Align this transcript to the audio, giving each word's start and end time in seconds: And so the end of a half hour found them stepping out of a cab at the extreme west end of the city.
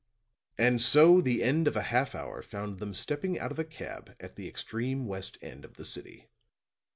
And 0.57 0.81
so 0.81 1.21
the 1.21 1.43
end 1.43 1.67
of 1.67 1.75
a 1.77 1.83
half 1.93 2.15
hour 2.15 2.41
found 2.41 2.79
them 2.79 2.95
stepping 2.95 3.37
out 3.37 3.51
of 3.51 3.59
a 3.59 3.63
cab 3.63 4.15
at 4.19 4.35
the 4.35 4.47
extreme 4.47 5.05
west 5.05 5.37
end 5.43 5.63
of 5.63 5.75
the 5.75 5.85
city. 5.85 6.27